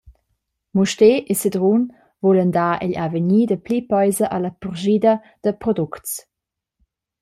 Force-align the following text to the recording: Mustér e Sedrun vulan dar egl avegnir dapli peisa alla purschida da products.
Mustér 0.77 1.17
e 1.31 1.33
Sedrun 1.41 1.83
vulan 2.23 2.51
dar 2.57 2.75
egl 2.83 2.95
avegnir 3.05 3.47
dapli 3.51 3.77
peisa 3.91 4.25
alla 4.35 4.51
purschida 4.61 5.13
da 5.43 5.51
products. 5.63 6.11